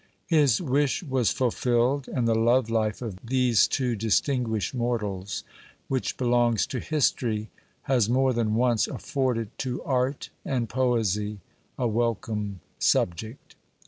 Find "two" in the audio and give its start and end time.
3.67-3.95